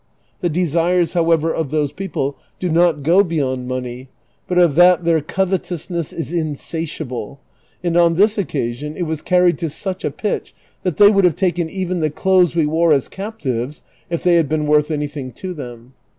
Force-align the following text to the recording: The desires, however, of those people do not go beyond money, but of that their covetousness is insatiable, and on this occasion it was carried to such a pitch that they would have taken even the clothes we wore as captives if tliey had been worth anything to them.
The 0.39 0.49
desires, 0.49 1.13
however, 1.13 1.53
of 1.53 1.69
those 1.69 1.91
people 1.91 2.35
do 2.57 2.69
not 2.69 3.03
go 3.03 3.23
beyond 3.23 3.67
money, 3.67 4.09
but 4.47 4.57
of 4.57 4.73
that 4.73 5.03
their 5.03 5.21
covetousness 5.21 6.11
is 6.11 6.33
insatiable, 6.33 7.39
and 7.83 7.95
on 7.95 8.15
this 8.15 8.35
occasion 8.35 8.97
it 8.97 9.03
was 9.03 9.21
carried 9.21 9.59
to 9.59 9.69
such 9.69 10.03
a 10.03 10.09
pitch 10.09 10.55
that 10.81 10.97
they 10.97 11.11
would 11.11 11.25
have 11.25 11.35
taken 11.35 11.69
even 11.69 11.99
the 11.99 12.09
clothes 12.09 12.55
we 12.55 12.65
wore 12.65 12.91
as 12.93 13.07
captives 13.07 13.83
if 14.09 14.23
tliey 14.23 14.37
had 14.37 14.49
been 14.49 14.65
worth 14.65 14.89
anything 14.89 15.31
to 15.33 15.53
them. 15.53 15.93